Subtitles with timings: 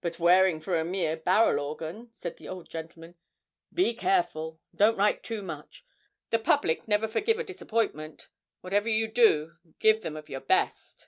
[0.00, 3.14] 'But wearing for a mere barrel organ,' said the old gentleman.
[3.72, 5.86] 'Be careful; don't write too much.
[6.30, 8.26] The public never forgive a disappointment.
[8.62, 11.06] Whatever you do, give them of your best.'